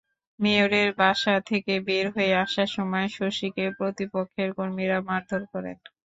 মেয়রের 0.39 0.89
বাসা 0.99 1.35
থেকে 1.49 1.73
বের 1.87 2.05
হয়ে 2.15 2.33
আসার 2.43 2.69
সময় 2.75 3.07
শশীকে 3.17 3.65
প্রতিপক্ষের 3.77 4.49
কর্মীরা 4.57 4.97
মারধর 5.07 5.43
করেন। 5.53 5.77